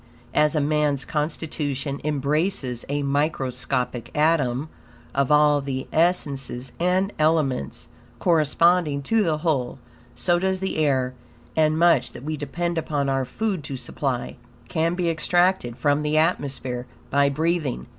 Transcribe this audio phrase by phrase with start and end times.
[0.33, 4.67] As man's constitution embraces a microscopic atom
[5.13, 9.77] of all the essences and elements, corresponding to the whole;
[10.15, 11.13] so does the air;
[11.55, 14.37] and much, that we depend upon our food to supply,
[14.67, 17.85] can be extracted from the atmosphere by breathing.